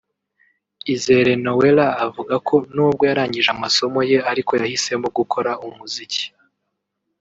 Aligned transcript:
Izere 0.93 1.33
Noella 1.45 1.87
uvuga 2.07 2.35
ko 2.47 2.55
nubwo 2.73 3.03
yarangije 3.09 3.49
amasomo 3.55 3.99
ye 4.11 4.17
ariko 4.31 4.51
yahisemo 4.61 5.07
gukora 5.17 5.51
umuziki 5.67 6.23